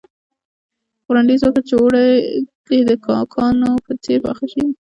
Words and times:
وړانديز 1.09 1.41
وکړ 1.43 1.63
چې 1.69 1.73
اوړه 1.79 2.03
دې 2.67 2.79
د 2.89 2.91
کاکونو 3.07 3.69
په 3.85 3.91
څېر 4.03 4.19
پاخه 4.25 4.45
شي. 4.53 4.63